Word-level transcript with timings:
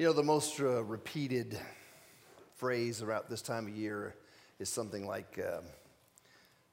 You 0.00 0.06
know, 0.06 0.14
the 0.14 0.22
most 0.22 0.58
uh, 0.58 0.82
repeated 0.82 1.58
phrase 2.56 3.02
around 3.02 3.24
this 3.28 3.42
time 3.42 3.66
of 3.66 3.76
year 3.76 4.14
is 4.58 4.70
something 4.70 5.06
like, 5.06 5.38
um, 5.38 5.62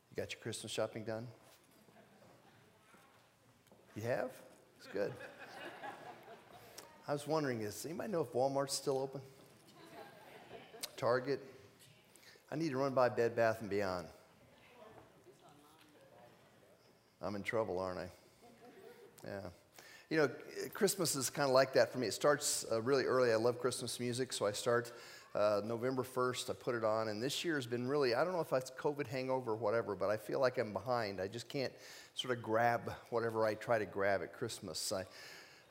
You 0.09 0.15
got 0.15 0.31
your 0.31 0.39
Christmas 0.39 0.71
shopping 0.71 1.03
done? 1.03 1.27
You 3.97 4.03
have? 4.03 4.31
It's 4.77 4.87
good. 4.93 5.11
I 7.05 7.11
was 7.11 7.27
wondering, 7.27 7.59
is 7.59 7.85
anybody 7.85 8.13
know 8.13 8.21
if 8.21 8.31
Walmart's 8.31 8.75
still 8.75 8.97
open? 8.97 9.19
Target? 10.95 11.43
I 12.49 12.55
need 12.55 12.69
to 12.69 12.77
run 12.77 12.93
by 12.93 13.09
Bed 13.09 13.35
Bath 13.35 13.57
and 13.59 13.69
Beyond. 13.69 14.07
I'm 17.21 17.35
in 17.35 17.43
trouble, 17.43 17.77
aren't 17.77 17.99
I? 17.99 18.07
Yeah. 19.25 19.39
You 20.09 20.15
know, 20.15 20.29
Christmas 20.73 21.17
is 21.17 21.29
kind 21.29 21.49
of 21.49 21.53
like 21.53 21.73
that 21.73 21.91
for 21.91 21.97
me. 21.97 22.07
It 22.07 22.13
starts 22.13 22.65
uh, 22.71 22.81
really 22.81 23.03
early. 23.03 23.33
I 23.33 23.35
love 23.35 23.59
Christmas 23.59 23.99
music, 23.99 24.31
so 24.31 24.45
I 24.45 24.53
start 24.53 24.93
uh, 25.35 25.59
November 25.65 26.01
1st. 26.01 26.49
I 26.49 26.53
put 26.53 26.75
it 26.75 26.85
on, 26.85 27.09
and 27.09 27.21
this 27.21 27.43
year 27.43 27.55
has 27.55 27.67
been 27.67 27.89
really, 27.89 28.15
I 28.15 28.23
don't 28.23 28.31
know 28.31 28.39
if 28.39 28.49
that's 28.49 28.71
COVID 28.71 29.05
hangover 29.05 29.51
or 29.51 29.55
whatever, 29.57 29.95
but 29.95 30.09
I 30.09 30.15
feel 30.15 30.39
like 30.39 30.59
I'm 30.59 30.71
behind. 30.71 31.19
I 31.19 31.27
just 31.27 31.49
can't 31.49 31.73
sort 32.15 32.35
of 32.35 32.41
grab 32.41 32.89
whatever 33.09 33.45
I 33.45 33.55
try 33.55 33.79
to 33.79 33.85
grab 33.85 34.21
at 34.21 34.31
Christmas. 34.31 34.93
I, 34.93 35.03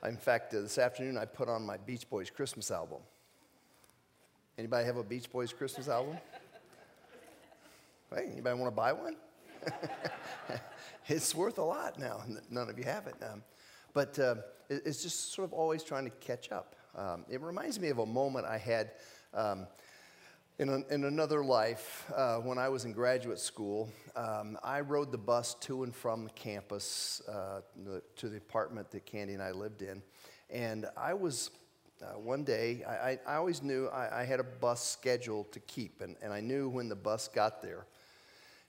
I 0.03 0.09
in 0.09 0.17
fact, 0.17 0.53
uh, 0.53 0.61
this 0.61 0.77
afternoon 0.77 1.17
I 1.17 1.25
put 1.25 1.49
on 1.49 1.65
my 1.65 1.77
Beach 1.77 2.07
Boys 2.07 2.29
Christmas 2.29 2.69
album. 2.69 2.99
Anybody 4.59 4.85
have 4.85 4.97
a 4.97 5.03
Beach 5.03 5.31
Boys 5.31 5.51
Christmas 5.51 5.89
album? 5.89 6.15
Hey, 8.13 8.29
anybody 8.33 8.59
want 8.59 8.71
to 8.71 8.75
buy 8.75 8.93
one? 8.93 9.15
it's 11.07 11.33
worth 11.33 11.57
a 11.57 11.63
lot 11.63 11.97
now. 11.97 12.21
None 12.51 12.69
of 12.69 12.77
you 12.77 12.83
have 12.83 13.07
it. 13.07 13.15
Um, 13.23 13.41
but 13.97 14.19
uh, 14.19 14.35
it's 14.69 15.01
just 15.01 15.33
sort 15.33 15.47
of 15.47 15.53
always 15.53 15.81
trying 15.81 16.03
to 16.03 16.11
catch 16.21 16.51
up. 16.51 16.75
Um, 16.95 17.25
it 17.31 17.41
reminds 17.41 17.79
me 17.79 17.87
of 17.87 17.97
a 17.97 18.05
moment 18.05 18.45
I 18.45 18.59
had 18.59 18.91
um, 19.33 19.65
in, 20.59 20.85
in, 20.91 21.05
another 21.05 21.43
life 21.43 22.05
uh, 22.15 22.35
when 22.35 22.59
I 22.59 22.69
was 22.69 22.85
in 22.85 22.93
graduate 22.93 23.39
school. 23.39 23.89
Um, 24.15 24.55
I 24.63 24.81
rode 24.81 25.11
the 25.11 25.17
bus 25.17 25.55
to 25.61 25.81
and 25.81 25.95
from 25.95 26.25
the 26.25 26.29
campus 26.29 27.23
uh, 27.27 27.61
to 28.17 28.29
the 28.29 28.37
apartment 28.37 28.91
that 28.91 29.07
Candy 29.07 29.33
and 29.33 29.41
I 29.41 29.49
lived 29.49 29.81
in. 29.81 30.03
And 30.51 30.85
I 30.95 31.15
was 31.15 31.49
uh, 31.99 32.19
one 32.19 32.43
day, 32.43 32.83
I, 32.87 33.17
I, 33.27 33.37
always 33.37 33.63
knew 33.63 33.87
I, 33.87 34.21
I, 34.21 34.25
had 34.25 34.39
a 34.39 34.43
bus 34.43 34.87
scheduled 34.87 35.51
to 35.53 35.59
keep, 35.61 36.01
and, 36.01 36.15
and 36.21 36.31
I 36.31 36.39
knew 36.39 36.69
when 36.69 36.87
the 36.87 36.95
bus 36.95 37.27
got 37.27 37.63
there. 37.63 37.87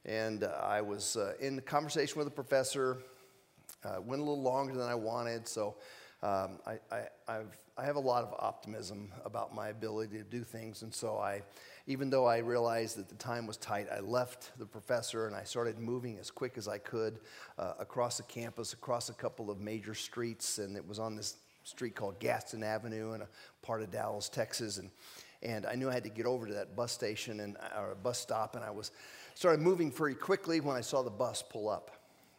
And 0.07 0.45
I 0.45 0.81
was 0.81 1.19
uh, 1.19 1.35
in 1.39 1.61
conversation 1.61 2.17
with 2.17 2.29
a 2.29 2.31
professor, 2.31 3.03
uh, 3.85 4.01
went 4.01 4.21
a 4.21 4.25
little 4.25 4.43
longer 4.43 4.75
than 4.75 4.89
I 4.89 4.95
wanted, 4.95 5.47
so 5.47 5.77
um, 6.23 6.59
I, 6.67 6.79
I, 6.91 7.03
I've, 7.29 7.57
I 7.77 7.85
have 7.85 7.95
a 7.95 8.01
lot 8.01 8.25
of 8.25 8.35
optimism 8.39 9.13
about 9.25 9.55
my 9.55 9.69
ability 9.69 10.19
to 10.19 10.25
do 10.25 10.43
things. 10.43 10.83
And 10.83 10.93
so 10.93 11.17
I, 11.17 11.43
even 11.87 12.11
though 12.11 12.27
I 12.27 12.39
realized 12.39 12.97
that 12.97 13.09
the 13.09 13.15
time 13.15 13.47
was 13.47 13.57
tight, 13.57 13.87
I 13.95 14.01
left 14.01 14.51
the 14.59 14.67
professor 14.67 15.29
and 15.29 15.37
I 15.37 15.45
started 15.45 15.79
moving 15.79 16.19
as 16.19 16.31
quick 16.31 16.59
as 16.59 16.67
I 16.67 16.79
could 16.79 17.21
uh, 17.57 17.75
across 17.79 18.17
the 18.17 18.25
campus, 18.25 18.73
across 18.73 19.11
a 19.11 19.15
couple 19.15 19.49
of 19.49 19.61
major 19.61 19.95
streets. 19.95 20.59
And 20.59 20.77
it 20.77 20.87
was 20.87 20.99
on 20.99 21.15
this 21.15 21.37
street 21.63 21.95
called 21.95 22.19
Gaston 22.19 22.65
Avenue 22.65 23.13
in 23.13 23.23
a 23.23 23.29
part 23.63 23.83
of 23.83 23.93
Dallas, 23.93 24.29
Texas. 24.29 24.79
And, 24.79 24.91
and 25.45 25.67
I 25.67 25.77
knew 25.77 25.89
I 25.89 25.95
had 25.95 26.05
to 26.05 26.11
get 26.11 26.27
over 26.27 26.49
to 26.49 26.55
that 26.55 26.75
bus 26.75 26.91
station 26.91 27.39
and, 27.39 27.57
or 27.77 27.93
a 27.93 27.97
bus 27.97 28.19
stop. 28.19 28.57
And 28.57 28.65
I 28.65 28.73
was 28.73 28.91
started 29.37 29.61
moving 29.61 29.93
very 29.93 30.17
quickly 30.17 30.61
when 30.61 30.77
I 30.77 30.81
saw 30.81 31.03
the 31.03 31.11
bus 31.11 31.45
pull 31.49 31.69
up. 31.69 31.93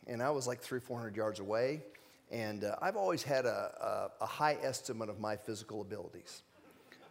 And 0.09 0.23
I 0.23 0.31
was 0.31 0.47
like 0.47 0.59
three, 0.59 0.79
400 0.79 1.15
yards 1.15 1.39
away. 1.39 1.83
And 2.31 2.63
uh, 2.63 2.75
I've 2.81 2.95
always 2.95 3.21
had 3.21 3.45
a, 3.45 4.09
a, 4.19 4.23
a, 4.23 4.25
high 4.25 4.57
estimate 4.61 5.09
of 5.09 5.19
my 5.19 5.35
physical 5.35 5.81
abilities. 5.81 6.41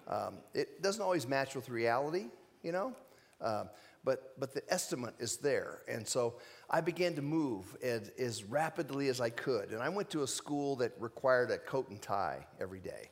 Um, 0.08 0.34
it 0.54 0.82
doesn't 0.82 1.02
always 1.02 1.26
match 1.26 1.54
with 1.54 1.68
reality, 1.68 2.26
you 2.62 2.72
know, 2.72 2.92
uh, 3.40 3.64
but, 4.04 4.38
but 4.38 4.54
the 4.54 4.62
estimate 4.72 5.14
is 5.18 5.36
there. 5.36 5.82
And 5.88 6.06
so 6.06 6.34
I 6.70 6.80
began 6.80 7.14
to 7.14 7.22
move 7.22 7.76
as, 7.82 8.10
as 8.18 8.44
rapidly 8.44 9.08
as 9.08 9.20
I 9.20 9.30
could. 9.30 9.70
And 9.70 9.82
I 9.82 9.88
went 9.88 10.10
to 10.10 10.22
a 10.22 10.26
school 10.26 10.76
that 10.76 10.92
required 10.98 11.50
a 11.50 11.58
coat 11.58 11.90
and 11.90 12.00
tie 12.00 12.46
every 12.60 12.80
day. 12.80 13.10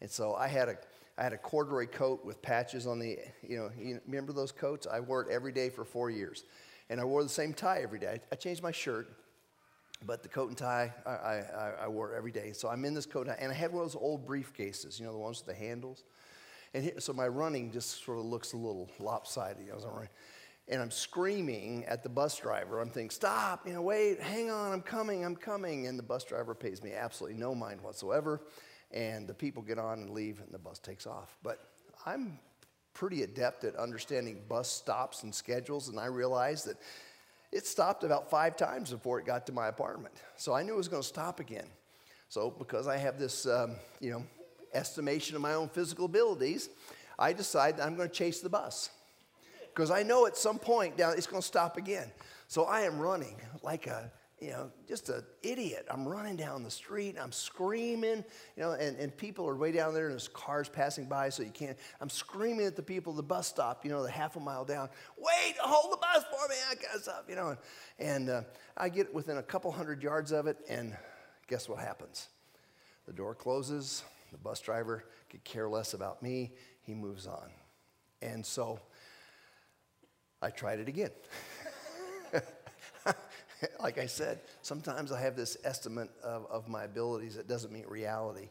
And 0.00 0.10
so 0.10 0.34
I 0.34 0.48
had 0.48 0.68
a, 0.68 0.76
I 1.16 1.22
had 1.22 1.32
a 1.32 1.38
corduroy 1.38 1.86
coat 1.86 2.24
with 2.24 2.40
patches 2.42 2.86
on 2.86 2.98
the, 2.98 3.18
you 3.46 3.56
know, 3.58 3.70
you 3.78 4.00
remember 4.06 4.32
those 4.32 4.52
coats? 4.52 4.86
I 4.90 5.00
wore 5.00 5.22
it 5.22 5.28
every 5.30 5.52
day 5.52 5.70
for 5.70 5.84
four 5.84 6.10
years. 6.10 6.44
And 6.88 7.00
I 7.00 7.04
wore 7.04 7.22
the 7.22 7.28
same 7.28 7.54
tie 7.54 7.80
every 7.82 7.98
day. 7.98 8.20
I 8.30 8.36
changed 8.36 8.62
my 8.62 8.72
shirt, 8.72 9.08
but 10.06 10.22
the 10.22 10.28
coat 10.28 10.48
and 10.48 10.58
tie 10.58 10.92
I, 11.06 11.10
I, 11.10 11.72
I 11.84 11.88
wore 11.88 12.14
every 12.14 12.32
day. 12.32 12.52
So 12.52 12.68
I'm 12.68 12.84
in 12.84 12.94
this 12.94 13.06
coat 13.06 13.26
and, 13.26 13.36
tie, 13.36 13.42
and 13.42 13.52
I 13.52 13.54
had 13.54 13.72
one 13.72 13.84
of 13.84 13.92
those 13.92 14.00
old 14.00 14.26
briefcases, 14.26 14.98
you 14.98 15.06
know, 15.06 15.12
the 15.12 15.18
ones 15.18 15.42
with 15.44 15.56
the 15.56 15.64
handles. 15.64 16.04
And 16.74 16.84
here, 16.84 16.94
so 16.98 17.12
my 17.12 17.28
running 17.28 17.70
just 17.70 18.04
sort 18.04 18.18
of 18.18 18.24
looks 18.24 18.52
a 18.52 18.56
little 18.56 18.90
lopsided. 18.98 19.66
You 19.66 19.72
know, 19.72 20.04
and 20.68 20.80
I'm 20.80 20.90
screaming 20.90 21.84
at 21.86 22.02
the 22.02 22.08
bus 22.08 22.38
driver. 22.38 22.80
I'm 22.80 22.88
thinking, 22.88 23.10
stop, 23.10 23.66
you 23.66 23.74
know, 23.74 23.82
wait, 23.82 24.20
hang 24.20 24.50
on, 24.50 24.72
I'm 24.72 24.80
coming, 24.80 25.24
I'm 25.24 25.36
coming. 25.36 25.86
And 25.86 25.98
the 25.98 26.04
bus 26.04 26.24
driver 26.24 26.54
pays 26.54 26.82
me 26.82 26.92
absolutely 26.92 27.38
no 27.38 27.54
mind 27.54 27.80
whatsoever 27.80 28.40
and 28.92 29.26
the 29.26 29.34
people 29.34 29.62
get 29.62 29.78
on 29.78 30.00
and 30.00 30.10
leave, 30.10 30.40
and 30.40 30.52
the 30.52 30.58
bus 30.58 30.78
takes 30.78 31.06
off. 31.06 31.36
But 31.42 31.58
I'm 32.06 32.38
pretty 32.94 33.22
adept 33.22 33.64
at 33.64 33.74
understanding 33.76 34.42
bus 34.48 34.70
stops 34.70 35.22
and 35.22 35.34
schedules, 35.34 35.88
and 35.88 35.98
I 35.98 36.06
realized 36.06 36.66
that 36.66 36.76
it 37.52 37.66
stopped 37.66 38.02
about 38.02 38.30
five 38.30 38.56
times 38.56 38.90
before 38.90 39.20
it 39.20 39.26
got 39.26 39.46
to 39.46 39.52
my 39.52 39.68
apartment. 39.68 40.14
So 40.36 40.54
I 40.54 40.62
knew 40.62 40.72
it 40.72 40.78
was 40.78 40.88
going 40.88 41.02
to 41.02 41.08
stop 41.08 41.38
again. 41.38 41.66
So 42.28 42.50
because 42.50 42.88
I 42.88 42.96
have 42.96 43.18
this, 43.18 43.46
um, 43.46 43.76
you 44.00 44.10
know, 44.10 44.24
estimation 44.72 45.36
of 45.36 45.42
my 45.42 45.52
own 45.52 45.68
physical 45.68 46.06
abilities, 46.06 46.70
I 47.18 47.34
decided 47.34 47.78
I'm 47.78 47.94
going 47.94 48.08
to 48.08 48.14
chase 48.14 48.40
the 48.40 48.48
bus 48.48 48.90
because 49.74 49.90
I 49.90 50.02
know 50.02 50.26
at 50.26 50.36
some 50.36 50.58
point 50.58 50.96
down 50.96 51.12
it's 51.16 51.26
going 51.26 51.42
to 51.42 51.46
stop 51.46 51.76
again. 51.76 52.10
So 52.48 52.64
I 52.64 52.82
am 52.82 52.98
running 52.98 53.36
like 53.62 53.86
a 53.86 54.10
you 54.42 54.50
know, 54.50 54.72
just 54.88 55.08
an 55.08 55.22
idiot. 55.44 55.86
I'm 55.88 56.06
running 56.06 56.34
down 56.34 56.64
the 56.64 56.70
street, 56.70 57.16
I'm 57.20 57.30
screaming, 57.30 58.24
you 58.56 58.62
know, 58.62 58.72
and, 58.72 58.96
and 58.98 59.16
people 59.16 59.48
are 59.48 59.54
way 59.54 59.70
down 59.70 59.94
there 59.94 60.06
and 60.06 60.12
there's 60.12 60.26
cars 60.26 60.68
passing 60.68 61.04
by, 61.04 61.28
so 61.28 61.44
you 61.44 61.50
can't. 61.50 61.78
I'm 62.00 62.10
screaming 62.10 62.66
at 62.66 62.74
the 62.74 62.82
people 62.82 63.12
at 63.12 63.18
the 63.18 63.22
bus 63.22 63.46
stop, 63.46 63.84
you 63.84 63.90
know, 63.92 64.02
the 64.02 64.10
half 64.10 64.34
a 64.34 64.40
mile 64.40 64.64
down, 64.64 64.88
wait, 65.16 65.54
hold 65.60 65.92
the 65.92 65.96
bus 65.96 66.24
for 66.24 66.48
me, 66.48 66.56
I 66.70 66.74
can't 66.74 67.00
stop, 67.00 67.26
you 67.28 67.36
know. 67.36 67.50
And, 67.50 67.58
and 68.00 68.30
uh, 68.30 68.42
I 68.76 68.88
get 68.88 69.14
within 69.14 69.36
a 69.36 69.42
couple 69.42 69.70
hundred 69.70 70.02
yards 70.02 70.32
of 70.32 70.48
it, 70.48 70.58
and 70.68 70.96
guess 71.46 71.68
what 71.68 71.78
happens? 71.78 72.28
The 73.06 73.12
door 73.12 73.36
closes, 73.36 74.02
the 74.32 74.38
bus 74.38 74.60
driver 74.60 75.04
could 75.30 75.44
care 75.44 75.68
less 75.68 75.94
about 75.94 76.20
me, 76.20 76.50
he 76.80 76.94
moves 76.94 77.28
on. 77.28 77.48
And 78.20 78.44
so 78.44 78.80
I 80.40 80.50
tried 80.50 80.80
it 80.80 80.88
again. 80.88 81.10
like 83.80 83.98
I 83.98 84.06
said, 84.06 84.40
sometimes 84.62 85.12
I 85.12 85.20
have 85.20 85.36
this 85.36 85.56
estimate 85.64 86.10
of, 86.22 86.46
of 86.50 86.68
my 86.68 86.84
abilities 86.84 87.36
that 87.36 87.48
doesn't 87.48 87.72
meet 87.72 87.88
reality. 87.90 88.48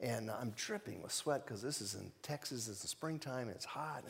And 0.00 0.30
I'm 0.30 0.52
dripping 0.56 1.02
with 1.02 1.12
sweat 1.12 1.46
because 1.46 1.62
this 1.62 1.80
is 1.80 1.94
in 1.94 2.10
Texas, 2.22 2.68
it's 2.68 2.82
the 2.82 2.88
springtime, 2.88 3.46
and 3.46 3.56
it's 3.56 3.64
hot, 3.64 4.02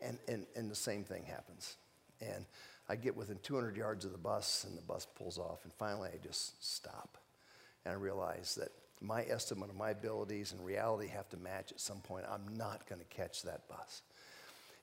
and, 0.00 0.18
and, 0.28 0.46
and 0.54 0.70
the 0.70 0.76
same 0.76 1.02
thing 1.02 1.24
happens. 1.24 1.76
And 2.20 2.46
I 2.88 2.96
get 2.96 3.16
within 3.16 3.38
200 3.42 3.76
yards 3.76 4.04
of 4.04 4.12
the 4.12 4.18
bus, 4.18 4.64
and 4.66 4.78
the 4.78 4.82
bus 4.82 5.06
pulls 5.16 5.38
off, 5.38 5.64
and 5.64 5.72
finally 5.72 6.10
I 6.12 6.18
just 6.24 6.64
stop. 6.64 7.18
And 7.84 7.92
I 7.92 7.96
realize 7.96 8.54
that 8.60 8.68
my 9.00 9.24
estimate 9.24 9.70
of 9.70 9.76
my 9.76 9.90
abilities 9.90 10.52
and 10.52 10.64
reality 10.64 11.08
have 11.08 11.28
to 11.30 11.36
match 11.36 11.72
at 11.72 11.80
some 11.80 11.98
point. 11.98 12.24
I'm 12.30 12.56
not 12.56 12.88
going 12.88 13.00
to 13.00 13.16
catch 13.16 13.42
that 13.42 13.68
bus. 13.68 14.02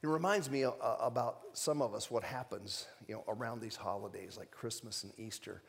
It 0.04 0.08
reminds 0.08 0.50
me 0.50 0.64
uh, 0.64 0.72
about 1.00 1.42
some 1.54 1.80
of 1.80 1.94
us 1.94 2.10
what 2.10 2.24
happens 2.24 2.88
you 3.08 3.14
know, 3.14 3.24
around 3.28 3.62
these 3.62 3.76
holidays 3.76 4.36
like 4.36 4.50
Christmas 4.50 5.04
and 5.04 5.14
Easter. 5.20 5.62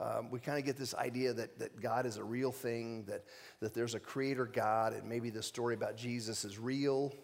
Um, 0.00 0.30
we 0.30 0.40
kind 0.40 0.58
of 0.58 0.64
get 0.64 0.78
this 0.78 0.94
idea 0.94 1.34
that, 1.34 1.58
that 1.58 1.80
God 1.80 2.06
is 2.06 2.16
a 2.16 2.24
real 2.24 2.50
thing, 2.50 3.04
that, 3.04 3.24
that 3.60 3.74
there's 3.74 3.94
a 3.94 4.00
creator 4.00 4.46
God, 4.46 4.94
and 4.94 5.06
maybe 5.06 5.28
the 5.28 5.42
story 5.42 5.74
about 5.74 5.98
Jesus 5.98 6.46
is 6.46 6.58
real. 6.58 7.14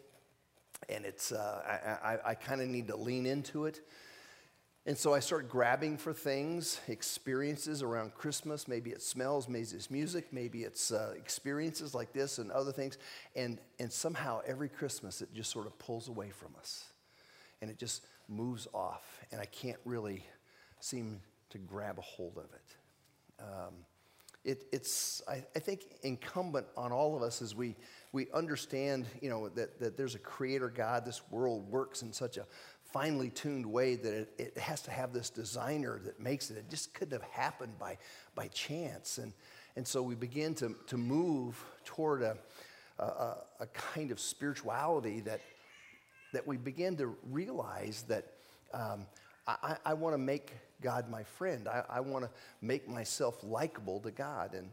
And 0.90 1.06
it's, 1.06 1.32
uh, 1.32 1.98
I, 2.02 2.12
I, 2.12 2.18
I 2.30 2.34
kind 2.34 2.60
of 2.60 2.68
need 2.68 2.88
to 2.88 2.96
lean 2.96 3.24
into 3.24 3.64
it. 3.64 3.80
And 4.86 4.96
so 4.96 5.12
I 5.12 5.20
start 5.20 5.48
grabbing 5.48 5.98
for 5.98 6.14
things, 6.14 6.80
experiences 6.88 7.82
around 7.82 8.14
Christmas. 8.14 8.66
Maybe 8.66 8.90
it 8.90 9.02
smells, 9.02 9.46
maybe 9.46 9.68
it's 9.72 9.90
music, 9.90 10.32
maybe 10.32 10.62
it's 10.62 10.90
uh, 10.90 11.12
experiences 11.16 11.94
like 11.94 12.14
this 12.14 12.38
and 12.38 12.50
other 12.50 12.72
things. 12.72 12.96
And, 13.36 13.58
and 13.78 13.92
somehow 13.92 14.40
every 14.46 14.70
Christmas 14.70 15.20
it 15.20 15.34
just 15.34 15.50
sort 15.50 15.66
of 15.66 15.78
pulls 15.78 16.08
away 16.08 16.30
from 16.30 16.54
us 16.58 16.84
and 17.60 17.70
it 17.70 17.78
just 17.78 18.06
moves 18.26 18.66
off. 18.72 19.20
And 19.32 19.40
I 19.40 19.44
can't 19.44 19.78
really 19.84 20.24
seem 20.80 21.20
to 21.50 21.58
grab 21.58 21.98
a 21.98 22.02
hold 22.02 22.38
of 22.38 22.44
it. 22.44 23.42
Um, 23.42 23.74
it 24.44 24.64
it's, 24.72 25.20
I, 25.28 25.44
I, 25.54 25.58
think, 25.58 25.84
incumbent 26.02 26.66
on 26.76 26.92
all 26.92 27.14
of 27.14 27.22
us 27.22 27.42
as 27.42 27.54
we, 27.54 27.76
we 28.12 28.28
understand, 28.32 29.06
you 29.20 29.28
know, 29.28 29.50
that, 29.50 29.78
that 29.80 29.98
there's 29.98 30.14
a 30.14 30.18
creator 30.18 30.70
God. 30.70 31.04
This 31.04 31.20
world 31.30 31.70
works 31.70 32.00
in 32.00 32.12
such 32.12 32.38
a 32.38 32.46
finely 32.92 33.30
tuned 33.30 33.66
way 33.66 33.96
that 33.96 34.12
it, 34.12 34.32
it, 34.38 34.58
has 34.58 34.82
to 34.82 34.90
have 34.90 35.12
this 35.12 35.30
designer 35.30 36.00
that 36.04 36.20
makes 36.20 36.50
it. 36.50 36.56
It 36.56 36.70
just 36.70 36.92
couldn't 36.94 37.12
have 37.12 37.30
happened 37.30 37.78
by, 37.78 37.98
by 38.34 38.48
chance. 38.48 39.18
And, 39.18 39.32
and 39.76 39.86
so 39.86 40.02
we 40.02 40.14
begin 40.14 40.54
to, 40.56 40.74
to 40.88 40.96
move 40.96 41.62
toward 41.84 42.22
a, 42.22 42.36
a, 42.98 43.36
a, 43.60 43.66
kind 43.72 44.10
of 44.10 44.20
spirituality 44.20 45.20
that, 45.20 45.40
that 46.32 46.46
we 46.46 46.56
begin 46.56 46.96
to 46.96 47.16
realize 47.30 48.04
that 48.08 48.26
um, 48.74 49.06
I, 49.46 49.76
I 49.84 49.94
want 49.94 50.14
to 50.14 50.18
make 50.18 50.52
God 50.80 51.08
my 51.10 51.22
friend. 51.22 51.68
I, 51.68 51.84
I 51.88 52.00
want 52.00 52.24
to 52.24 52.30
make 52.60 52.88
myself 52.88 53.42
likable 53.42 54.00
to 54.00 54.10
God. 54.10 54.54
And 54.54 54.70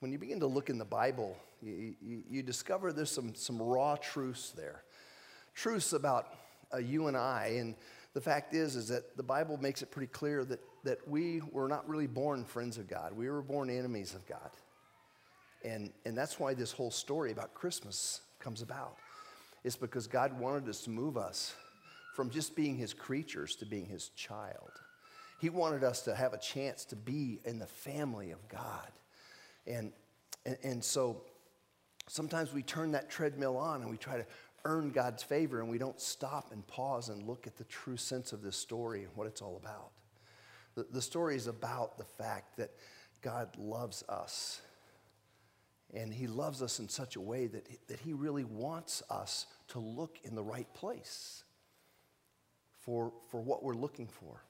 when 0.00 0.12
you 0.12 0.18
begin 0.18 0.40
to 0.40 0.46
look 0.46 0.70
in 0.70 0.78
the 0.78 0.84
Bible, 0.84 1.36
you, 1.62 1.94
you, 2.00 2.22
you 2.28 2.42
discover 2.42 2.92
there's 2.92 3.10
some, 3.10 3.34
some 3.34 3.60
raw 3.60 3.96
truths 3.96 4.50
there. 4.50 4.82
Truths 5.54 5.92
about 5.92 6.28
uh, 6.72 6.78
you 6.78 7.06
and 7.06 7.16
I. 7.16 7.54
And 7.58 7.74
the 8.14 8.20
fact 8.20 8.54
is, 8.54 8.76
is 8.76 8.88
that 8.88 9.16
the 9.16 9.22
Bible 9.22 9.56
makes 9.58 9.82
it 9.82 9.90
pretty 9.90 10.10
clear 10.10 10.44
that, 10.44 10.60
that 10.84 11.06
we 11.08 11.40
were 11.52 11.68
not 11.68 11.88
really 11.88 12.06
born 12.06 12.44
friends 12.44 12.78
of 12.78 12.88
God. 12.88 13.12
We 13.12 13.28
were 13.28 13.42
born 13.42 13.70
enemies 13.70 14.14
of 14.14 14.26
God. 14.26 14.50
And, 15.64 15.92
and 16.04 16.16
that's 16.16 16.38
why 16.38 16.54
this 16.54 16.72
whole 16.72 16.90
story 16.90 17.32
about 17.32 17.54
Christmas 17.54 18.20
comes 18.38 18.62
about. 18.62 18.96
It's 19.64 19.76
because 19.76 20.06
God 20.06 20.38
wanted 20.38 20.68
us 20.68 20.82
to 20.82 20.90
move 20.90 21.16
us 21.16 21.54
from 22.14 22.30
just 22.30 22.56
being 22.56 22.76
his 22.76 22.94
creatures 22.94 23.56
to 23.56 23.66
being 23.66 23.86
his 23.86 24.08
child. 24.10 24.70
He 25.40 25.50
wanted 25.50 25.84
us 25.84 26.02
to 26.02 26.14
have 26.14 26.32
a 26.32 26.38
chance 26.38 26.84
to 26.86 26.96
be 26.96 27.40
in 27.44 27.58
the 27.58 27.66
family 27.66 28.30
of 28.30 28.48
God. 28.48 28.90
And, 29.66 29.92
and, 30.44 30.56
and 30.64 30.84
so 30.84 31.22
sometimes 32.08 32.52
we 32.52 32.62
turn 32.62 32.92
that 32.92 33.10
treadmill 33.10 33.56
on 33.56 33.82
and 33.82 33.90
we 33.90 33.96
try 33.96 34.16
to 34.16 34.26
earn 34.68 34.90
God's 34.90 35.22
favor 35.22 35.60
and 35.60 35.68
we 35.68 35.78
don't 35.78 36.00
stop 36.00 36.52
and 36.52 36.64
pause 36.66 37.08
and 37.08 37.26
look 37.26 37.46
at 37.46 37.56
the 37.56 37.64
true 37.64 37.96
sense 37.96 38.32
of 38.32 38.42
this 38.42 38.56
story 38.56 39.04
and 39.04 39.10
what 39.14 39.26
it's 39.26 39.40
all 39.40 39.56
about. 39.56 39.90
The, 40.74 40.86
the 40.92 41.02
story 41.02 41.36
is 41.36 41.46
about 41.46 41.96
the 41.96 42.04
fact 42.04 42.58
that 42.58 42.70
God 43.22 43.48
loves 43.56 44.04
us. 44.08 44.60
And 45.94 46.12
he 46.12 46.26
loves 46.26 46.62
us 46.62 46.80
in 46.80 46.88
such 46.88 47.16
a 47.16 47.20
way 47.20 47.46
that, 47.46 47.66
that 47.88 47.98
he 48.00 48.12
really 48.12 48.44
wants 48.44 49.02
us 49.08 49.46
to 49.68 49.78
look 49.78 50.18
in 50.22 50.34
the 50.34 50.42
right 50.42 50.72
place 50.74 51.44
for, 52.80 53.10
for 53.30 53.40
what 53.40 53.64
we're 53.64 53.74
looking 53.74 54.06
for. 54.06 54.42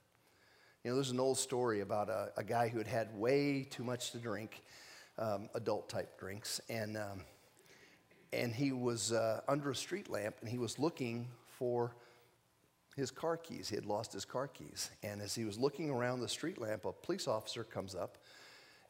You 0.83 0.91
know, 0.91 0.97
there's 0.97 1.13
an 1.13 1.21
old 1.21 1.39
story 1.39 1.81
about 1.81 2.09
a, 2.09 2.33
a 2.37 2.43
guy 2.43 2.69
who 2.69 2.79
had 2.79 2.89
had 2.89 3.17
way 3.17 3.63
too 3.71 3.85
much 3.85 4.11
to 4.11 4.19
drink, 4.19 4.63
um, 5.17 5.49
adult 5.55 5.89
type 5.89 6.19
drinks, 6.19 6.61
and, 6.69 6.97
um, 6.97 7.21
and 8.33 8.55
he 8.55 8.73
was 8.73 9.13
uh, 9.13 9.41
under 9.49 9.71
a 9.71 9.75
street 9.75 10.11
lamp 10.11 10.37
and 10.41 10.49
he 10.49 10.59
was 10.59 10.79
looking 10.79 11.29
for 11.47 11.95
his 12.97 13.11
car 13.11 13.37
keys. 13.37 13.69
He 13.69 13.77
had 13.77 13.87
lost 13.87 14.13
his 14.13 14.25
car 14.25 14.49
keys. 14.49 14.91
And 15.03 15.23
as 15.23 15.35
he 15.35 15.45
was 15.45 15.59
looking 15.59 15.89
around 15.89 16.21
the 16.21 16.29
street 16.29 16.61
lamp, 16.61 16.85
a 16.85 16.93
police 16.93 17.29
officer 17.29 17.65
comes 17.65 17.95
up 17.95 18.19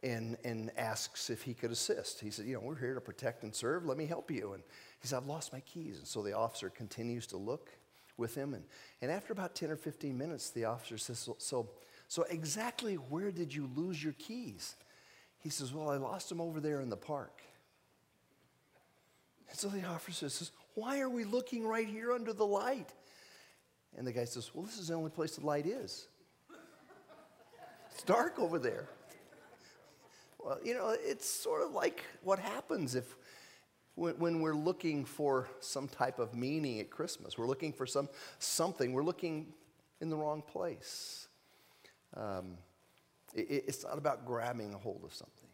and, 0.03 0.37
and 0.45 0.71
asks 0.77 1.29
if 1.29 1.43
he 1.43 1.55
could 1.55 1.71
assist. 1.71 2.21
He 2.21 2.31
said, 2.31 2.47
You 2.47 2.55
know, 2.55 2.61
we're 2.61 2.79
here 2.79 2.95
to 2.95 3.01
protect 3.01 3.43
and 3.43 3.55
serve. 3.55 3.85
Let 3.85 3.99
me 3.99 4.07
help 4.07 4.31
you. 4.31 4.55
And 4.55 4.63
he 5.01 5.09
said, 5.09 5.19
I've 5.19 5.27
lost 5.27 5.53
my 5.53 5.61
keys. 5.61 5.99
And 5.99 6.07
so 6.07 6.23
the 6.23 6.33
officer 6.33 6.71
continues 6.71 7.27
to 7.29 7.37
look 7.37 7.71
with 8.17 8.35
him. 8.35 8.55
And, 8.55 8.65
and 9.03 9.11
after 9.11 9.33
about 9.33 9.55
10 9.55 9.71
or 9.71 9.77
15 9.77 10.17
minutes, 10.17 10.51
the 10.51 10.65
officer 10.65 10.99
says, 10.99 11.19
so, 11.19 11.37
so, 11.39 11.69
so 12.09 12.25
exactly 12.31 12.95
where 12.95 13.31
did 13.31 13.55
you 13.55 13.69
lose 13.77 14.03
your 14.03 14.15
keys? 14.15 14.77
He 15.41 15.51
says, 15.51 15.73
Well, 15.73 15.91
I 15.91 15.97
lost 15.97 16.29
them 16.29 16.41
over 16.41 16.61
there 16.61 16.81
in 16.81 16.89
the 16.89 16.97
park. 16.97 17.43
And 19.49 19.59
so 19.59 19.69
the 19.69 19.85
officer 19.85 20.29
says, 20.29 20.51
Why 20.75 21.01
are 21.01 21.09
we 21.09 21.25
looking 21.25 21.67
right 21.67 21.87
here 21.87 22.13
under 22.13 22.33
the 22.33 22.47
light? 22.47 22.93
And 23.97 24.07
the 24.07 24.13
guy 24.13 24.25
says, 24.25 24.51
Well, 24.55 24.65
this 24.65 24.79
is 24.79 24.89
the 24.89 24.95
only 24.95 25.11
place 25.11 25.37
the 25.37 25.47
light 25.47 25.67
is. 25.67 26.09
It's 27.93 28.03
dark 28.05 28.39
over 28.39 28.59
there. 28.59 28.89
Well, 30.39 30.59
you 30.65 30.75
know, 30.75 30.95
it's 31.01 31.29
sort 31.29 31.63
of 31.63 31.73
like 31.73 32.05
what 32.23 32.39
happens 32.39 32.95
if 32.95 33.17
when, 33.99 34.41
we're 34.41 34.55
looking 34.55 35.05
for 35.05 35.49
some 35.61 35.89
type 35.89 36.19
of 36.19 36.35
meaning 36.35 36.79
at 36.79 36.91
Christmas. 36.91 37.37
We're 37.37 37.49
looking 37.49 37.73
for 37.73 37.87
some, 37.87 38.09
something, 38.39 38.93
we're 38.93 39.03
looking 39.03 39.53
in 40.01 40.09
the 40.09 40.17
wrong 40.17 40.43
place. 40.43 41.27
Um, 42.17 42.59
it, 43.35 43.65
it's 43.67 43.85
not 43.85 43.99
about 43.99 44.25
grabbing 44.25 44.73
a 44.75 44.79
hold 44.79 45.03
of 45.05 45.13
something. 45.13 45.49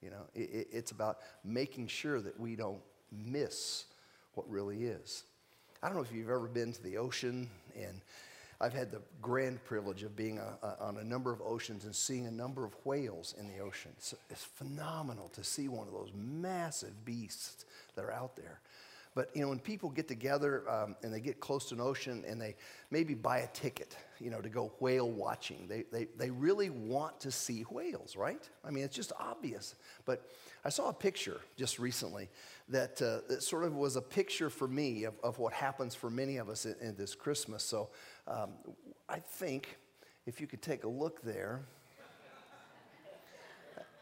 You 0.00 0.10
know, 0.10 0.22
it, 0.34 0.68
it's 0.72 0.90
about 0.92 1.18
making 1.44 1.88
sure 1.88 2.20
that 2.20 2.40
we 2.40 2.56
don't 2.56 2.80
miss 3.12 3.84
what 4.34 4.48
really 4.50 4.84
is. 4.84 5.24
I 5.82 5.86
don't 5.86 5.96
know 5.96 6.02
if 6.02 6.12
you've 6.12 6.30
ever 6.30 6.48
been 6.48 6.72
to 6.72 6.82
the 6.82 6.98
ocean 6.98 7.48
and 7.76 8.00
I've 8.60 8.74
had 8.74 8.90
the 8.90 9.00
grand 9.22 9.64
privilege 9.64 10.02
of 10.02 10.14
being 10.14 10.38
a, 10.38 10.66
a, 10.66 10.84
on 10.84 10.98
a 10.98 11.04
number 11.04 11.32
of 11.32 11.40
oceans 11.40 11.84
and 11.84 11.94
seeing 11.94 12.26
a 12.26 12.30
number 12.30 12.64
of 12.64 12.74
whales 12.84 13.34
in 13.38 13.48
the 13.48 13.58
ocean. 13.58 13.90
It's, 13.96 14.14
it's 14.28 14.44
phenomenal 14.44 15.28
to 15.30 15.42
see 15.42 15.68
one 15.68 15.86
of 15.86 15.94
those 15.94 16.12
massive 16.14 17.04
beasts 17.06 17.64
that 17.96 18.04
are 18.04 18.12
out 18.12 18.36
there. 18.36 18.60
But 19.14 19.30
you 19.34 19.42
know, 19.42 19.48
when 19.48 19.58
people 19.58 19.90
get 19.90 20.06
together 20.06 20.68
um, 20.70 20.94
and 21.02 21.12
they 21.12 21.20
get 21.20 21.40
close 21.40 21.66
to 21.70 21.74
an 21.74 21.80
ocean 21.80 22.24
and 22.26 22.40
they 22.40 22.54
maybe 22.90 23.14
buy 23.14 23.38
a 23.38 23.48
ticket, 23.48 23.96
you 24.20 24.30
know, 24.30 24.40
to 24.40 24.48
go 24.48 24.72
whale 24.78 25.10
watching, 25.10 25.66
they, 25.68 25.84
they, 25.90 26.06
they 26.16 26.30
really 26.30 26.70
want 26.70 27.18
to 27.20 27.30
see 27.30 27.62
whales, 27.62 28.14
right? 28.14 28.48
I 28.64 28.70
mean, 28.70 28.84
it's 28.84 28.94
just 28.94 29.12
obvious. 29.18 29.74
But 30.04 30.30
I 30.64 30.68
saw 30.68 30.90
a 30.90 30.94
picture 30.94 31.40
just 31.56 31.80
recently 31.80 32.28
that, 32.68 33.02
uh, 33.02 33.26
that 33.28 33.42
sort 33.42 33.64
of 33.64 33.74
was 33.74 33.96
a 33.96 34.02
picture 34.02 34.48
for 34.48 34.68
me 34.68 35.04
of, 35.04 35.14
of 35.24 35.38
what 35.38 35.52
happens 35.52 35.94
for 35.94 36.08
many 36.08 36.36
of 36.36 36.48
us 36.48 36.64
in, 36.64 36.76
in 36.80 36.96
this 36.96 37.16
Christmas. 37.16 37.64
So 37.64 37.88
um, 38.28 38.50
I 39.08 39.18
think 39.18 39.76
if 40.26 40.40
you 40.40 40.46
could 40.46 40.62
take 40.62 40.84
a 40.84 40.88
look 40.88 41.22
there. 41.22 41.62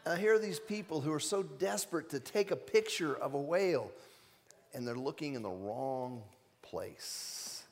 I 0.05 0.15
hear 0.15 0.39
these 0.39 0.59
people 0.59 1.01
who 1.01 1.11
are 1.11 1.19
so 1.19 1.43
desperate 1.43 2.09
to 2.11 2.19
take 2.19 2.51
a 2.51 2.55
picture 2.55 3.15
of 3.15 3.33
a 3.33 3.39
whale, 3.39 3.91
and 4.73 4.87
they're 4.87 4.95
looking 4.95 5.33
in 5.33 5.41
the 5.41 5.49
wrong 5.49 6.23
place. 6.61 7.63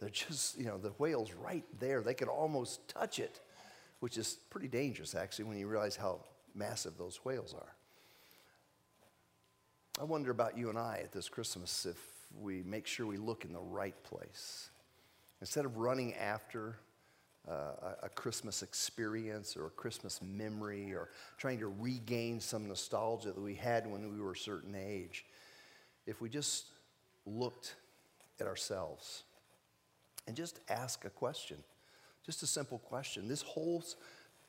They're 0.00 0.10
just, 0.10 0.58
you 0.58 0.66
know, 0.66 0.78
the 0.78 0.90
whale's 0.90 1.32
right 1.32 1.64
there. 1.80 2.02
They 2.02 2.14
could 2.14 2.28
almost 2.28 2.86
touch 2.88 3.18
it, 3.18 3.40
which 4.00 4.18
is 4.18 4.38
pretty 4.50 4.68
dangerous, 4.68 5.14
actually, 5.14 5.46
when 5.46 5.58
you 5.58 5.66
realize 5.66 5.96
how 5.96 6.20
massive 6.54 6.98
those 6.98 7.24
whales 7.24 7.54
are. 7.54 7.74
I 10.00 10.04
wonder 10.04 10.30
about 10.30 10.58
you 10.58 10.68
and 10.68 10.78
I 10.78 11.00
at 11.02 11.12
this 11.12 11.28
Christmas 11.28 11.86
if 11.86 11.96
we 12.38 12.62
make 12.62 12.86
sure 12.86 13.06
we 13.06 13.16
look 13.16 13.44
in 13.44 13.52
the 13.52 13.60
right 13.60 14.00
place. 14.04 14.68
Instead 15.40 15.64
of 15.64 15.78
running 15.78 16.14
after 16.14 16.76
uh, 17.48 17.94
a, 18.02 18.08
Christmas 18.08 18.62
experience 18.62 19.56
or 19.56 19.66
a 19.66 19.70
Christmas 19.70 20.20
memory 20.20 20.92
or 20.92 21.10
trying 21.38 21.58
to 21.60 21.68
regain 21.68 22.40
some 22.40 22.66
nostalgia 22.66 23.28
that 23.28 23.40
we 23.40 23.54
had 23.54 23.86
when 23.86 24.10
we 24.12 24.20
were 24.20 24.32
a 24.32 24.36
certain 24.36 24.74
age, 24.74 25.24
if 26.06 26.20
we 26.20 26.28
just 26.28 26.66
looked 27.24 27.74
at 28.40 28.46
ourselves 28.46 29.24
and 30.26 30.36
just 30.36 30.60
ask 30.68 31.04
a 31.04 31.10
question, 31.10 31.58
just 32.24 32.42
a 32.42 32.46
simple 32.46 32.78
question. 32.78 33.28
This 33.28 33.42
whole 33.42 33.84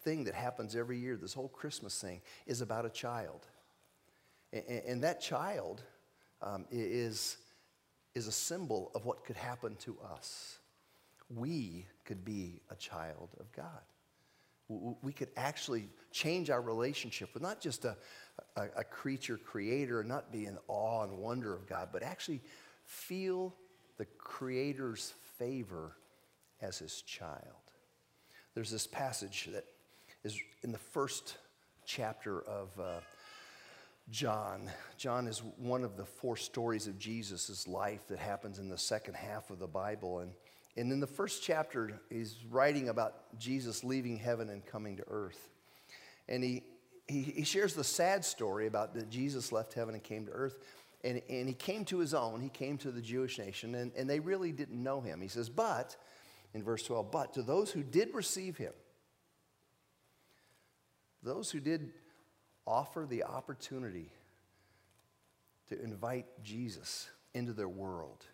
thing 0.04 0.24
that 0.26 0.34
happens 0.34 0.76
every 0.76 0.98
year, 0.98 1.16
this 1.16 1.34
whole 1.34 1.50
Christmas 1.50 2.00
thing, 2.00 2.22
is 2.46 2.62
about 2.62 2.86
a 2.86 2.90
child. 2.90 3.48
And, 4.54 4.64
and 4.88 5.04
that 5.04 5.22
child 5.22 5.82
um, 6.42 6.66
is, 6.72 7.38
is 8.16 8.28
a 8.28 8.32
symbol 8.32 8.92
of 8.96 9.06
what 9.06 9.26
could 9.26 9.38
happen 9.38 9.76
to 9.78 9.98
us 10.12 10.60
we 11.30 11.86
could 12.06 12.24
be 12.24 12.62
a 12.70 12.76
child 12.76 13.30
of 13.40 13.52
God. 13.52 13.82
We 14.69 15.13
could 15.13 15.29
actually 15.38 15.88
change 16.12 16.50
our 16.50 16.62
relationship 16.62 17.33
with 17.33 17.41
not 17.41 17.62
just 17.62 17.86
a, 17.86 17.95
a, 18.55 18.63
a, 18.77 18.83
creature 18.83 19.38
creator, 19.38 20.01
and 20.01 20.09
not 20.09 20.31
be 20.31 20.45
in 20.45 20.57
awe 20.67 21.03
and 21.03 21.17
wonder 21.17 21.53
of 21.53 21.67
God, 21.67 21.89
but 21.93 22.03
actually 22.03 22.41
feel 22.83 23.55
the 23.97 24.05
Creator's 24.17 25.13
favor 25.38 25.95
as 26.62 26.79
his 26.79 27.01
child. 27.01 27.41
There's 28.55 28.71
this 28.71 28.88
passage 28.88 29.50
that 29.53 29.65
is 30.24 30.38
in 30.63 30.71
the 30.71 30.77
first 30.77 31.38
chapter 31.86 32.41
of 32.41 32.69
uh, 32.79 33.00
John. 34.09 34.69
John 34.97 35.27
is 35.27 35.43
one 35.57 35.83
of 35.83 35.97
the 35.97 36.05
four 36.05 36.38
stories 36.38 36.88
of 36.88 36.97
Jesus' 36.97 37.67
life 37.67 38.07
that 38.07 38.19
happens 38.19 38.59
in 38.59 38.69
the 38.69 38.77
second 38.77 39.15
half 39.15 39.50
of 39.50 39.59
the 39.59 39.67
Bible. 39.67 40.19
And 40.19 40.31
and 40.77 40.91
in 40.91 41.00
the 41.00 41.07
first 41.07 41.41
chapter, 41.41 42.00
he's 42.10 42.38
writing 42.51 42.89
about 42.89 43.38
Jesus 43.39 43.84
leaving 43.84 44.17
heaven 44.17 44.50
and 44.50 44.63
coming 44.63 44.98
to 44.98 45.03
earth. 45.07 45.50
And 46.29 46.43
he, 46.43 46.63
he, 47.07 47.24
he 47.24 47.43
shares 47.43 47.74
the 47.74 47.84
sad 47.84 48.24
story 48.24 48.67
about 48.67 48.93
that 48.93 49.10
Jesus 49.10 49.51
left 49.51 49.74
heaven 49.74 49.96
and 49.96 50.03
came 50.03 50.27
to 50.27 50.31
earth. 50.31 50.60
And, 51.03 51.22
and 51.29 51.48
he 51.48 51.55
came 51.55 51.84
to 51.86 51.98
his 51.98 52.13
own, 52.13 52.41
he 52.41 52.50
came 52.50 52.77
to 52.79 52.91
the 52.91 53.01
Jewish 53.01 53.39
nation, 53.39 53.75
and, 53.75 53.91
and 53.96 54.10
they 54.10 54.19
really 54.19 54.51
didn't 54.51 54.81
know 54.81 55.01
him. 55.01 55.19
He 55.19 55.27
says, 55.27 55.50
But, 55.50 55.96
in 56.53 56.63
verse 56.63 56.84
12, 56.84 57.12
but 57.12 57.34
to 57.34 57.41
those 57.41 57.72
who 57.72 57.84
did 57.84 58.13
receive 58.13 58.57
him, 58.57 58.74
those 61.24 61.50
who 61.50 61.60
did 61.60 61.91
offer 62.65 63.05
the 63.07 63.24
opportunity 63.24 64.12
to 65.69 65.81
invite 65.81 66.25
Jesus 66.43 67.10
into 67.34 67.53
their 67.53 67.69
world, 67.69 68.25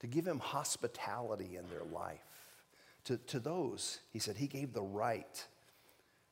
to 0.00 0.06
give 0.06 0.26
him 0.26 0.38
hospitality 0.38 1.56
in 1.56 1.68
their 1.68 1.84
life. 1.92 2.24
To, 3.04 3.16
to 3.16 3.40
those, 3.40 4.00
he 4.12 4.18
said, 4.18 4.36
he 4.36 4.46
gave 4.46 4.72
the 4.72 4.82
right 4.82 5.46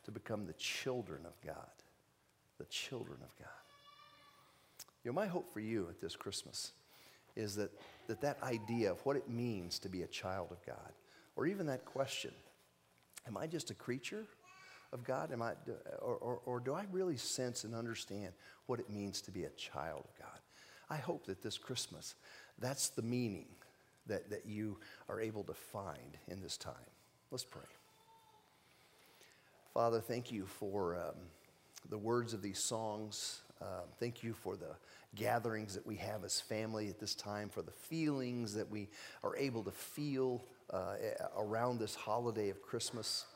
to 0.05 0.11
become 0.11 0.47
the 0.47 0.53
children 0.55 1.21
of 1.25 1.33
God. 1.45 1.71
The 2.59 2.67
children 2.67 3.19
of 3.23 3.37
God. 3.39 3.49
You 5.05 5.11
know, 5.11 5.15
my 5.15 5.27
hope 5.27 5.53
for 5.53 5.61
you 5.61 5.89
at 5.91 6.01
this 6.01 6.17
Christmas 6.17 6.73
is 7.35 7.57
that 7.57 7.71
that, 8.07 8.21
that 8.21 8.43
idea 8.43 8.91
of 8.91 9.05
what 9.05 9.17
it 9.17 9.29
means 9.29 9.79
to 9.81 9.89
be 9.89 10.03
a 10.03 10.07
child 10.07 10.49
of 10.51 10.65
God, 10.65 10.93
or 11.37 11.47
even 11.47 11.67
that 11.67 11.85
question, 11.85 12.33
am 13.27 13.37
I 13.37 13.47
just 13.47 13.71
a 13.71 13.75
creature 13.75 14.25
of 14.93 15.05
God? 15.05 15.33
Am 15.33 15.43
I, 15.43 15.53
or, 16.01 16.15
or, 16.15 16.41
or 16.47 16.61
do 16.61 16.75
I 16.75 16.85
really 16.91 17.17
sense 17.17 17.65
and 17.65 17.75
understand 17.75 18.33
what 18.67 18.81
it 18.81 18.91
means 18.91 19.21
to 19.23 19.31
be 19.31 19.45
a 19.45 19.51
child 19.51 20.05
of 20.05 20.19
God? 20.19 20.39
I 20.89 20.97
hope 20.97 21.27
that 21.27 21.43
this 21.43 21.59
Christmas, 21.59 22.15
that's 22.59 22.89
the 22.89 23.03
meaning 23.03 23.47
that, 24.07 24.31
that 24.31 24.47
you 24.47 24.79
are 25.09 25.21
able 25.21 25.45
to 25.45 25.55
find 25.55 26.17
in 26.29 26.41
this 26.41 26.57
time. 26.57 26.75
Let's 27.31 27.45
pray. 27.45 27.63
Father, 29.75 30.01
thank 30.01 30.33
you 30.33 30.47
for 30.47 30.97
um, 30.97 31.17
the 31.91 31.99
words 31.99 32.33
of 32.33 32.41
these 32.41 32.59
songs. 32.59 33.43
Um, 33.61 33.89
thank 33.99 34.23
you 34.23 34.33
for 34.33 34.57
the 34.57 34.77
gatherings 35.15 35.75
that 35.75 35.87
we 35.87 35.97
have 35.97 36.25
as 36.25 36.41
family 36.41 36.89
at 36.89 36.99
this 36.99 37.15
time, 37.15 37.49
for 37.49 37.63
the 37.63 37.73
feelings 37.73 38.55
that 38.55 38.71
we 38.71 38.89
are 39.23 39.37
able 39.37 39.63
to 39.65 39.71
feel 39.71 40.45
uh, 40.73 40.95
around 41.39 41.79
this 41.79 41.95
holiday 41.95 42.49
of 42.49 42.63
Christmas. 42.63 43.27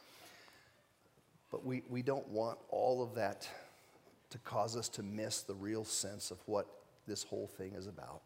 But 1.51 1.65
we, 1.65 1.83
we 1.89 2.03
don't 2.03 2.29
want 2.29 2.59
all 2.69 3.03
of 3.03 3.15
that 3.17 3.49
to 4.31 4.39
cause 4.39 4.77
us 4.77 4.89
to 4.91 5.03
miss 5.03 5.43
the 5.43 5.55
real 5.55 5.85
sense 5.85 6.31
of 6.31 6.39
what 6.47 6.67
this 7.07 7.25
whole 7.25 7.49
thing 7.49 7.73
is 7.75 7.87
about. 7.87 8.23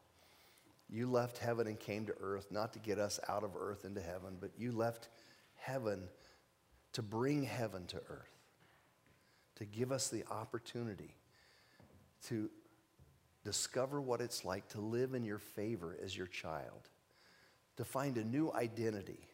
You 0.88 1.10
left 1.10 1.38
heaven 1.38 1.66
and 1.66 1.78
came 1.78 2.06
to 2.06 2.14
earth, 2.20 2.50
not 2.50 2.72
to 2.74 2.78
get 2.78 2.98
us 2.98 3.18
out 3.28 3.42
of 3.42 3.56
earth 3.56 3.84
into 3.84 4.00
heaven, 4.00 4.36
but 4.40 4.50
you 4.58 4.72
left 4.72 5.08
heaven 5.56 6.04
to 6.92 7.02
bring 7.02 7.42
heaven 7.42 7.86
to 7.86 7.96
earth, 8.08 8.30
to 9.56 9.64
give 9.64 9.90
us 9.90 10.08
the 10.08 10.24
opportunity 10.30 11.16
to 12.28 12.50
discover 13.44 14.00
what 14.00 14.20
it's 14.20 14.44
like 14.44 14.68
to 14.68 14.80
live 14.80 15.14
in 15.14 15.24
your 15.24 15.38
favor 15.38 15.96
as 16.02 16.16
your 16.16 16.26
child, 16.26 16.88
to 17.76 17.84
find 17.84 18.16
a 18.16 18.24
new 18.24 18.52
identity, 18.52 19.28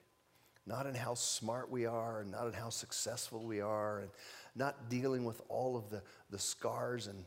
not 0.66 0.86
in 0.86 0.94
how 0.94 1.14
smart 1.14 1.70
we 1.70 1.86
are, 1.86 2.20
and 2.20 2.30
not 2.30 2.46
in 2.46 2.52
how 2.52 2.70
successful 2.70 3.44
we 3.44 3.60
are, 3.60 4.00
and 4.00 4.10
not 4.56 4.88
dealing 4.88 5.24
with 5.24 5.40
all 5.48 5.76
of 5.76 5.90
the, 5.90 6.02
the 6.30 6.38
scars 6.38 7.06
and 7.06 7.24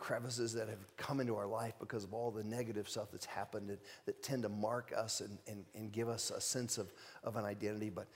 crevices 0.00 0.54
that 0.54 0.68
have 0.68 0.96
come 0.96 1.20
into 1.20 1.36
our 1.36 1.46
life 1.46 1.74
because 1.78 2.04
of 2.04 2.14
all 2.14 2.30
the 2.30 2.42
negative 2.42 2.88
stuff 2.88 3.08
that's 3.12 3.26
happened 3.26 3.76
that, 4.06 4.22
tend 4.22 4.42
to 4.42 4.48
mark 4.48 4.92
us 4.96 5.20
and, 5.20 5.38
and, 5.46 5.64
and 5.74 5.92
give 5.92 6.08
us 6.08 6.30
a 6.30 6.40
sense 6.40 6.78
of, 6.78 6.90
of 7.22 7.36
an 7.36 7.44
identity, 7.44 7.90
but, 7.90 8.06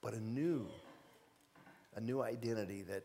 but 0.00 0.14
a 0.14 0.20
new, 0.20 0.66
a 1.96 2.00
new 2.00 2.22
identity 2.22 2.82
that, 2.82 3.02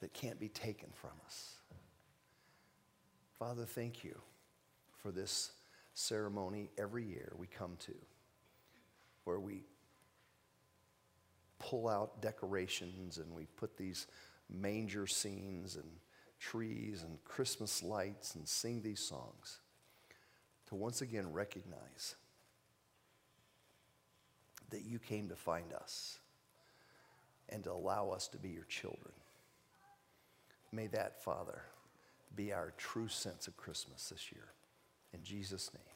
that 0.00 0.14
can't 0.14 0.38
be 0.38 0.48
taken 0.48 0.88
from 0.94 1.10
us. 1.26 1.56
Father, 3.38 3.64
thank 3.64 4.04
you 4.04 4.16
for 5.02 5.10
this 5.10 5.52
ceremony 5.94 6.70
every 6.78 7.04
year 7.04 7.32
we 7.36 7.46
come 7.46 7.76
to 7.80 7.94
where 9.24 9.40
we 9.40 9.64
pull 11.58 11.88
out 11.88 12.22
decorations 12.22 13.18
and 13.18 13.34
we 13.34 13.46
put 13.56 13.76
these 13.76 14.06
manger 14.48 15.06
scenes 15.06 15.76
and 15.76 15.86
trees 16.38 17.02
and 17.02 17.22
Christmas 17.24 17.82
lights 17.82 18.34
and 18.34 18.46
sing 18.46 18.82
these 18.82 19.00
songs 19.00 19.58
to 20.68 20.74
once 20.74 21.00
again 21.00 21.32
recognize 21.32 22.16
that 24.70 24.84
you 24.84 24.98
came 24.98 25.28
to 25.28 25.36
find 25.36 25.72
us 25.72 26.18
and 27.48 27.62
to 27.64 27.72
allow 27.72 28.10
us 28.10 28.28
to 28.28 28.38
be 28.38 28.48
your 28.48 28.64
children. 28.64 29.14
May 30.72 30.88
that, 30.88 31.22
Father, 31.22 31.62
be 32.34 32.52
our 32.52 32.72
true 32.76 33.08
sense 33.08 33.46
of 33.46 33.56
Christmas 33.56 34.08
this 34.08 34.32
year. 34.32 34.48
In 35.14 35.22
Jesus' 35.22 35.70
name. 35.72 35.95